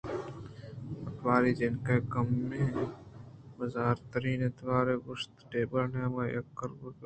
[1.03, 2.61] پٹواری؟ جنک ءَ کمے
[3.57, 6.97] بزرتریں توارےءَ گوٛشتءُٹیبلءِ نیمگ ءَ یک کِرّبوت